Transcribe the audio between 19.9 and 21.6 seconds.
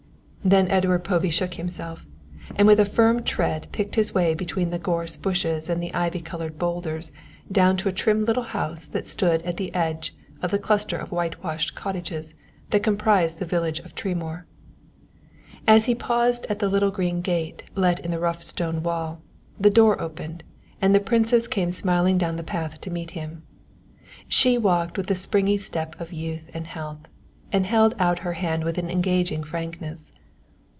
opened and the Princess